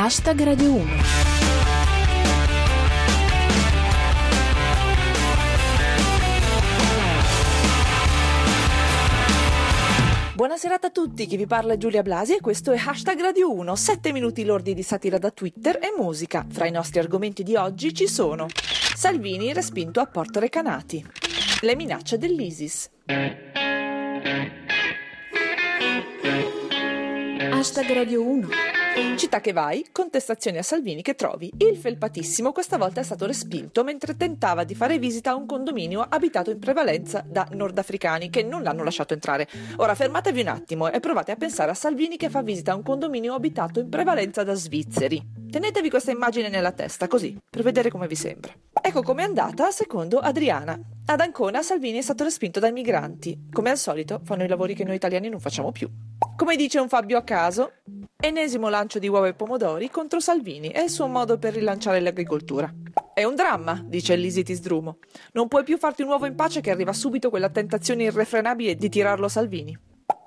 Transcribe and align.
Hashtag 0.00 0.40
Radio 0.44 0.74
1. 0.74 0.86
Buonasera 10.34 10.78
a 10.80 10.90
tutti, 10.90 11.26
chi 11.26 11.36
vi 11.36 11.48
parla 11.48 11.72
è 11.72 11.76
Giulia 11.78 12.02
Blasi 12.02 12.36
e 12.36 12.40
questo 12.40 12.70
è 12.70 12.78
Hashtag 12.78 13.20
Radio 13.20 13.52
1, 13.52 13.74
7 13.74 14.12
minuti 14.12 14.44
lordi 14.44 14.72
di 14.72 14.84
satira 14.84 15.18
da 15.18 15.32
Twitter 15.32 15.80
e 15.82 15.92
musica. 15.98 16.46
Fra 16.48 16.66
i 16.66 16.70
nostri 16.70 17.00
argomenti 17.00 17.42
di 17.42 17.56
oggi 17.56 17.92
ci 17.92 18.06
sono 18.06 18.46
Salvini 18.94 19.52
respinto 19.52 19.98
a 19.98 20.06
Porto 20.06 20.38
Recanati, 20.38 21.04
le 21.62 21.74
minacce 21.74 22.18
dell'ISIS. 22.18 22.88
Hashtag 27.50 27.92
Radio 27.92 28.22
1. 28.24 28.77
Città 29.18 29.40
che 29.40 29.52
vai, 29.52 29.86
contestazioni 29.92 30.58
a 30.58 30.62
Salvini 30.62 31.02
che 31.02 31.14
trovi. 31.14 31.52
Il 31.58 31.76
felpatissimo 31.76 32.50
questa 32.50 32.78
volta 32.78 33.00
è 33.00 33.04
stato 33.04 33.26
respinto 33.26 33.84
mentre 33.84 34.16
tentava 34.16 34.64
di 34.64 34.74
fare 34.74 34.98
visita 34.98 35.30
a 35.30 35.34
un 35.34 35.46
condominio 35.46 36.00
abitato 36.00 36.50
in 36.50 36.58
prevalenza 36.58 37.24
da 37.26 37.46
nordafricani 37.50 38.30
che 38.30 38.42
non 38.42 38.62
l'hanno 38.62 38.82
lasciato 38.82 39.14
entrare. 39.14 39.46
Ora 39.76 39.94
fermatevi 39.94 40.40
un 40.40 40.48
attimo 40.48 40.90
e 40.90 41.00
provate 41.00 41.32
a 41.32 41.36
pensare 41.36 41.70
a 41.70 41.74
Salvini 41.74 42.16
che 42.16 42.30
fa 42.30 42.42
visita 42.42 42.72
a 42.72 42.74
un 42.74 42.82
condominio 42.82 43.34
abitato 43.34 43.80
in 43.80 43.88
prevalenza 43.88 44.42
da 44.42 44.54
svizzeri. 44.54 45.20
Tenetevi 45.50 45.90
questa 45.90 46.10
immagine 46.10 46.48
nella 46.48 46.72
testa, 46.72 47.06
così, 47.06 47.36
per 47.48 47.62
vedere 47.62 47.90
come 47.90 48.06
vi 48.06 48.16
sembra. 48.16 48.52
Ecco 48.80 49.02
com'è 49.02 49.22
andata 49.22 49.70
secondo 49.70 50.18
Adriana. 50.18 50.78
Ad 51.06 51.20
Ancona 51.20 51.62
Salvini 51.62 51.98
è 51.98 52.02
stato 52.02 52.24
respinto 52.24 52.60
dai 52.60 52.72
migranti. 52.72 53.48
Come 53.52 53.70
al 53.70 53.78
solito, 53.78 54.20
fanno 54.24 54.44
i 54.44 54.48
lavori 54.48 54.74
che 54.74 54.84
noi 54.84 54.96
italiani 54.96 55.28
non 55.28 55.40
facciamo 55.40 55.72
più. 55.72 55.88
Come 56.36 56.56
dice 56.56 56.78
un 56.78 56.88
Fabio 56.88 57.18
a 57.18 57.22
caso, 57.22 57.72
ennesimo 58.20 58.68
lancio 58.68 58.98
di 58.98 59.06
uova 59.06 59.28
e 59.28 59.34
pomodori 59.34 59.90
contro 59.90 60.18
Salvini 60.18 60.70
è 60.70 60.80
il 60.80 60.90
suo 60.90 61.06
modo 61.06 61.38
per 61.38 61.54
rilanciare 61.54 62.00
l'agricoltura. 62.00 62.68
È 63.14 63.22
un 63.22 63.36
dramma, 63.36 63.80
dice 63.84 64.16
Lisiti 64.16 64.54
Sdrumo. 64.54 64.98
Non 65.34 65.46
puoi 65.46 65.62
più 65.62 65.78
farti 65.78 66.02
un 66.02 66.08
uovo 66.08 66.26
in 66.26 66.34
pace 66.34 66.60
che 66.60 66.72
arriva 66.72 66.92
subito 66.92 67.30
quella 67.30 67.48
tentazione 67.48 68.02
irrefrenabile 68.04 68.74
di 68.74 68.88
tirarlo 68.88 69.26
a 69.26 69.28
Salvini. 69.28 69.78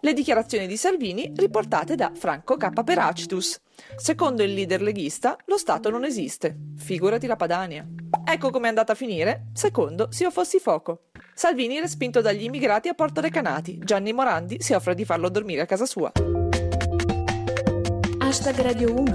Le 0.00 0.12
dichiarazioni 0.12 0.66
di 0.66 0.76
Salvini 0.76 1.32
riportate 1.34 1.94
da 1.94 2.12
Franco 2.14 2.56
K. 2.56 2.84
Peracitus. 2.84 3.58
Secondo 3.96 4.42
il 4.42 4.52
leader 4.52 4.82
leghista, 4.82 5.36
lo 5.46 5.56
Stato 5.56 5.88
non 5.88 6.04
esiste. 6.04 6.56
Figurati 6.76 7.26
la 7.26 7.36
Padania. 7.36 7.86
Ecco 8.24 8.50
com'è 8.50 8.68
andata 8.68 8.92
a 8.92 8.96
finire, 8.96 9.46
secondo 9.54 10.08
Se 10.10 10.24
io 10.24 10.30
fossi 10.30 10.58
fuoco. 10.58 11.04
Salvini 11.34 11.80
respinto 11.80 12.20
dagli 12.20 12.44
immigrati 12.44 12.88
a 12.88 12.94
Porto 12.94 13.22
Recanati. 13.22 13.78
Gianni 13.82 14.12
Morandi 14.12 14.60
si 14.60 14.74
offre 14.74 14.94
di 14.94 15.04
farlo 15.04 15.30
dormire 15.30 15.62
a 15.62 15.66
casa 15.66 15.86
sua. 15.86 16.12
Hashtag 18.28 18.60
Radio 18.60 18.92
1. 18.92 19.14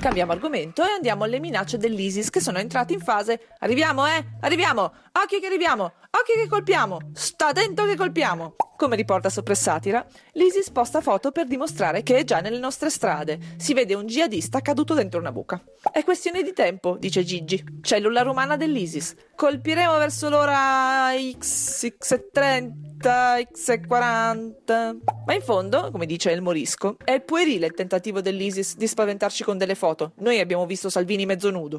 Cambiamo 0.00 0.32
argomento 0.32 0.82
e 0.82 0.90
andiamo 0.90 1.22
alle 1.22 1.38
minacce 1.38 1.78
dell'ISIS 1.78 2.30
che 2.30 2.40
sono 2.40 2.58
entrati 2.58 2.94
in 2.94 2.98
fase 2.98 3.50
Arriviamo, 3.60 4.04
eh? 4.08 4.26
Arriviamo! 4.40 4.92
Occhio 5.12 5.38
che 5.38 5.46
arriviamo! 5.46 5.84
Occhio 5.84 6.34
che 6.34 6.48
colpiamo! 6.48 6.98
Sta 7.12 7.50
attento 7.50 7.84
che 7.84 7.94
colpiamo! 7.94 8.56
Come 8.82 8.96
riporta 8.96 9.30
Soppressatira, 9.30 10.04
l'ISIS 10.32 10.70
posta 10.70 11.00
foto 11.00 11.30
per 11.30 11.46
dimostrare 11.46 12.02
che 12.02 12.16
è 12.16 12.24
già 12.24 12.40
nelle 12.40 12.58
nostre 12.58 12.90
strade. 12.90 13.38
Si 13.56 13.74
vede 13.74 13.94
un 13.94 14.06
jihadista 14.06 14.58
caduto 14.58 14.92
dentro 14.92 15.20
una 15.20 15.30
buca. 15.30 15.62
È 15.92 16.02
questione 16.02 16.42
di 16.42 16.52
tempo, 16.52 16.96
dice 16.98 17.22
Gigi, 17.22 17.64
cellula 17.80 18.22
romana 18.22 18.56
dell'ISIS. 18.56 19.14
Colpiremo 19.36 19.98
verso 19.98 20.28
l'ora 20.28 21.12
X, 21.38 21.92
X30, 21.96 23.46
X40. 23.54 24.96
Ma 25.26 25.32
in 25.32 25.42
fondo, 25.42 25.92
come 25.92 26.04
dice 26.04 26.32
il 26.32 26.42
Morisco, 26.42 26.96
è 27.04 27.20
puerile 27.20 27.66
il 27.66 27.74
tentativo 27.74 28.20
dell'ISIS 28.20 28.74
di 28.74 28.88
spaventarci 28.88 29.44
con 29.44 29.58
delle 29.58 29.76
foto. 29.76 30.14
Noi 30.16 30.40
abbiamo 30.40 30.66
visto 30.66 30.90
Salvini 30.90 31.24
mezzo 31.24 31.52
nudo. 31.52 31.78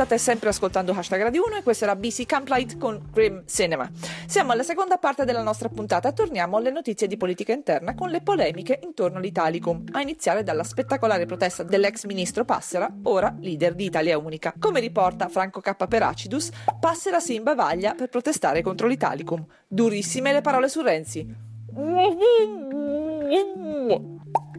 State 0.00 0.16
sempre 0.16 0.48
ascoltando 0.48 0.92
Hashtag 0.92 1.20
Radio 1.20 1.44
1 1.44 1.56
e 1.56 1.62
questa 1.62 1.84
era 1.84 1.94
BC 1.94 2.24
Camplight 2.24 2.78
con 2.78 3.10
Grim 3.12 3.42
Cinema. 3.44 3.86
Siamo 4.26 4.52
alla 4.52 4.62
seconda 4.62 4.96
parte 4.96 5.26
della 5.26 5.42
nostra 5.42 5.68
puntata 5.68 6.10
torniamo 6.12 6.56
alle 6.56 6.70
notizie 6.70 7.06
di 7.06 7.18
politica 7.18 7.52
interna 7.52 7.94
con 7.94 8.08
le 8.08 8.22
polemiche 8.22 8.80
intorno 8.82 9.18
all'Italicum, 9.18 9.84
a 9.92 10.00
iniziare 10.00 10.42
dalla 10.42 10.64
spettacolare 10.64 11.26
protesta 11.26 11.64
dell'ex 11.64 12.06
ministro 12.06 12.46
Passera, 12.46 12.90
ora 13.02 13.36
leader 13.40 13.74
di 13.74 13.84
Italia 13.84 14.16
Unica. 14.16 14.54
Come 14.58 14.80
riporta 14.80 15.28
Franco 15.28 15.60
K. 15.60 15.86
Peracidus, 15.86 16.48
Passera 16.80 17.20
si 17.20 17.34
imbavaglia 17.34 17.92
per 17.92 18.08
protestare 18.08 18.62
contro 18.62 18.86
l'Italicum. 18.86 19.44
Durissime 19.68 20.32
le 20.32 20.40
parole 20.40 20.70
su 20.70 20.80
Renzi. 20.80 21.48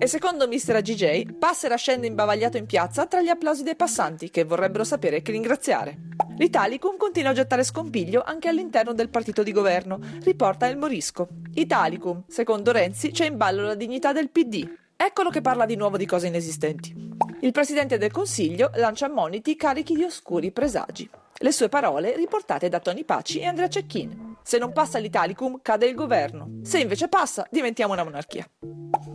E 0.01 0.07
secondo 0.07 0.47
Mr. 0.47 0.77
AGJ, 0.77 1.33
Passera 1.37 1.75
scende 1.75 2.07
imbavagliato 2.07 2.57
in 2.57 2.65
piazza 2.65 3.05
tra 3.05 3.21
gli 3.21 3.27
applausi 3.27 3.61
dei 3.61 3.75
passanti 3.75 4.31
che 4.31 4.43
vorrebbero 4.43 4.83
sapere 4.83 5.21
che 5.21 5.31
ringraziare. 5.31 5.95
L'Italicum 6.39 6.97
continua 6.97 7.29
a 7.29 7.33
gettare 7.35 7.63
scompiglio 7.63 8.23
anche 8.25 8.47
all'interno 8.47 8.93
del 8.93 9.09
partito 9.09 9.43
di 9.43 9.51
governo, 9.51 9.99
riporta 10.23 10.65
il 10.65 10.77
Morisco. 10.77 11.27
Italicum, 11.53 12.23
secondo 12.27 12.71
Renzi, 12.71 13.11
c'è 13.11 13.27
in 13.27 13.37
ballo 13.37 13.61
la 13.61 13.75
dignità 13.75 14.11
del 14.11 14.31
PD. 14.31 14.67
Eccolo 14.95 15.29
che 15.29 15.41
parla 15.41 15.67
di 15.67 15.75
nuovo 15.75 15.97
di 15.97 16.07
cose 16.07 16.25
inesistenti. 16.25 16.95
Il 17.41 17.51
presidente 17.51 17.99
del 17.99 18.09
Consiglio 18.09 18.71
lancia 18.77 19.07
moniti 19.07 19.55
carichi 19.55 19.93
di 19.93 20.03
oscuri 20.03 20.51
presagi. 20.51 21.07
Le 21.31 21.51
sue 21.51 21.69
parole 21.69 22.15
riportate 22.15 22.69
da 22.69 22.79
Tony 22.79 23.03
Paci 23.03 23.37
e 23.37 23.45
Andrea 23.45 23.69
Cecchin. 23.69 24.37
Se 24.41 24.57
non 24.57 24.73
passa 24.73 24.97
l'Italicum, 24.97 25.59
cade 25.61 25.85
il 25.85 25.93
governo. 25.93 26.61
Se 26.63 26.79
invece 26.79 27.07
passa, 27.07 27.45
diventiamo 27.51 27.93
una 27.93 28.03
monarchia. 28.03 28.49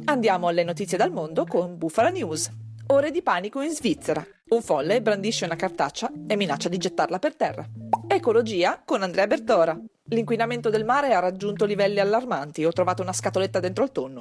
Andiamo 0.09 0.47
alle 0.47 0.63
notizie 0.63 0.97
dal 0.97 1.11
mondo 1.11 1.45
con 1.47 1.77
Bufala 1.77 2.11
News. 2.11 2.49
Ore 2.89 3.11
di 3.11 3.23
panico 3.23 3.61
in 3.61 3.73
Svizzera. 3.73 4.25
Un 4.51 4.63
folle 4.63 5.03
brandisce 5.03 5.45
una 5.45 5.57
cartaccia 5.57 6.13
e 6.29 6.37
minaccia 6.37 6.69
di 6.69 6.79
gettarla 6.79 7.19
per 7.19 7.35
terra. 7.35 7.67
Ecologia 8.07 8.81
con 8.85 9.03
Andrea 9.03 9.27
Bertora. 9.27 9.77
L'inquinamento 10.05 10.71
del 10.71 10.85
mare 10.85 11.13
ha 11.13 11.19
raggiunto 11.19 11.65
livelli 11.65 11.99
allarmanti. 11.99 12.65
Ho 12.65 12.71
trovato 12.71 13.03
una 13.03 13.13
scatoletta 13.13 13.59
dentro 13.59 13.83
il 13.83 13.91
tonno. 13.91 14.21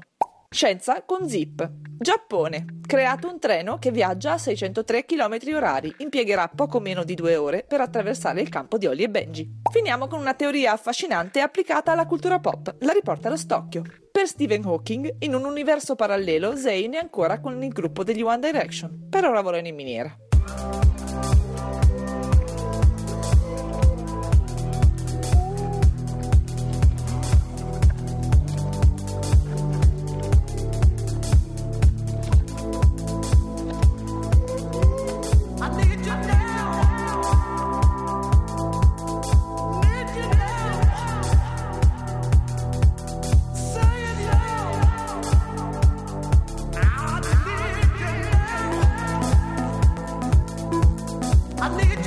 Scienza 0.55 1.03
con 1.03 1.27
Zip. 1.27 1.69
Giappone. 1.99 2.79
Creato 2.87 3.29
un 3.29 3.39
treno 3.39 3.77
che 3.77 3.91
viaggia 3.91 4.31
a 4.31 4.37
603 4.37 5.03
km 5.03 5.37
orari. 5.53 5.93
Impiegherà 5.97 6.47
poco 6.47 6.79
meno 6.79 7.03
di 7.03 7.13
due 7.13 7.35
ore 7.35 7.65
per 7.67 7.81
attraversare 7.81 8.39
il 8.39 8.47
campo 8.47 8.77
di 8.77 8.87
Oli 8.87 9.03
e 9.03 9.09
Benji. 9.09 9.59
Finiamo 9.69 10.07
con 10.07 10.21
una 10.21 10.33
teoria 10.33 10.71
affascinante 10.71 11.41
applicata 11.41 11.91
alla 11.91 12.05
cultura 12.05 12.39
pop. 12.39 12.73
La 12.79 12.93
riporta 12.93 13.27
lo 13.27 13.35
Stocchio. 13.35 13.83
Per 14.09 14.27
Stephen 14.27 14.63
Hawking, 14.63 15.15
in 15.19 15.35
un 15.35 15.43
universo 15.43 15.95
parallelo, 15.95 16.55
Zayn 16.55 16.93
è 16.93 16.99
ancora 16.99 17.41
con 17.41 17.61
il 17.61 17.73
gruppo 17.73 18.05
degli 18.05 18.21
One 18.21 18.39
Direction. 18.39 19.07
Per 19.09 19.25
ora 19.25 19.41
volano 19.41 19.67
in 19.67 19.75
miniera. 19.75 20.17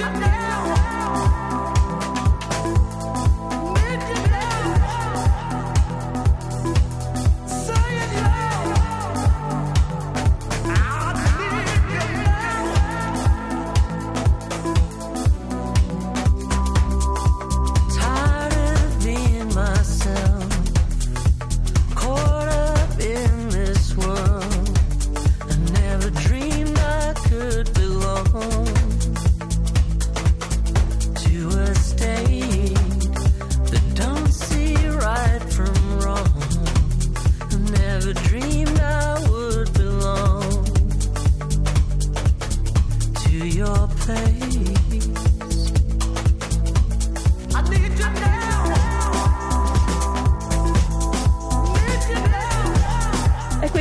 Sunday. 0.08 0.37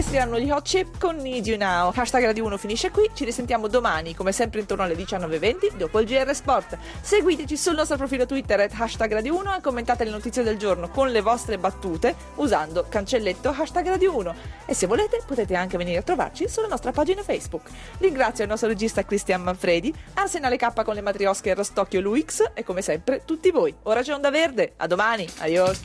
Questi 0.08 0.26
erano 0.26 0.40
gli 0.40 0.50
Hot 0.50 0.66
Chip 0.66 1.00
con 1.00 1.18
Need 1.18 1.48
You 1.48 1.58
Now. 1.58 1.92
Hashtag 1.94 2.24
Radio 2.24 2.46
1 2.46 2.58
finisce 2.58 2.92
qui, 2.92 3.10
ci 3.14 3.26
risentiamo 3.26 3.68
domani, 3.68 4.16
come 4.16 4.32
sempre 4.32 4.62
intorno 4.62 4.84
alle 4.84 4.96
19.20, 4.96 5.76
dopo 5.76 6.00
il 6.00 6.08
GR 6.08 6.34
Sport. 6.34 6.78
Seguiteci 7.02 7.58
sul 7.58 7.76
nostro 7.76 7.98
profilo 7.98 8.26
Twitter 8.26 8.58
at 8.62 8.72
hashtag 8.74 9.12
Radio 9.12 9.36
1 9.36 9.58
e 9.58 9.62
commentate 9.62 10.06
le 10.06 10.12
notizie 10.12 10.44
del 10.44 10.58
giorno 10.58 10.88
con 10.88 11.10
le 11.10 11.20
vostre 11.20 11.58
battute 11.58 12.16
usando 12.36 12.86
cancelletto 12.88 13.50
hashtag 13.50 13.88
Radio 13.88 14.16
1. 14.16 14.36
E 14.66 14.74
se 14.74 14.88
volete 14.88 15.22
potete 15.26 15.56
anche 15.56 15.76
venire 15.76 15.98
a 15.98 16.04
trovarci 16.04 16.48
sulla 16.48 16.68
nostra 16.68 16.94
pagina 16.94 17.22
Facebook. 17.22 17.70
Ringrazio 17.98 18.46
il 18.46 18.50
nostro 18.50 18.70
regista 18.70 19.04
Cristian 19.04 19.42
Manfredi, 19.42 19.94
Arsenale 20.14 20.56
K 20.56 20.84
con 20.84 20.94
le 20.94 21.02
matriosche 21.02 21.54
Rostocchio 21.54 22.00
Luix 22.00 22.52
e 22.54 22.64
come 22.64 22.82
sempre 22.82 23.24
tutti 23.26 23.52
voi. 23.52 23.76
Ora 23.84 24.02
c'è 24.02 24.14
Onda 24.14 24.30
Verde, 24.30 24.74
a 24.78 24.88
domani, 24.88 25.28
adios! 25.40 25.82